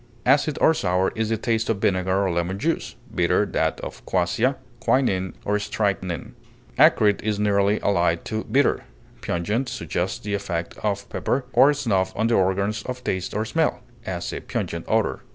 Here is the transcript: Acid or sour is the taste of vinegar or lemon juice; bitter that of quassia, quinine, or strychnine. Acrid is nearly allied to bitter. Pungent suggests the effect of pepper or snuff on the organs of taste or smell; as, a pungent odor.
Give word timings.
Acid 0.25 0.57
or 0.59 0.73
sour 0.73 1.11
is 1.13 1.29
the 1.29 1.37
taste 1.37 1.69
of 1.69 1.77
vinegar 1.77 2.25
or 2.25 2.31
lemon 2.31 2.57
juice; 2.57 2.95
bitter 3.13 3.45
that 3.45 3.79
of 3.81 4.03
quassia, 4.07 4.55
quinine, 4.79 5.35
or 5.45 5.59
strychnine. 5.59 6.33
Acrid 6.79 7.21
is 7.21 7.37
nearly 7.39 7.79
allied 7.83 8.25
to 8.25 8.43
bitter. 8.45 8.81
Pungent 9.21 9.69
suggests 9.69 10.17
the 10.17 10.33
effect 10.33 10.75
of 10.81 11.07
pepper 11.09 11.45
or 11.53 11.71
snuff 11.75 12.13
on 12.15 12.25
the 12.25 12.33
organs 12.35 12.81
of 12.81 13.03
taste 13.03 13.35
or 13.35 13.45
smell; 13.45 13.81
as, 14.03 14.33
a 14.33 14.39
pungent 14.39 14.85
odor. 14.87 15.21